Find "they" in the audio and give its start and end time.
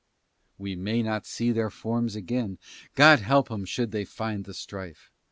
3.91-4.03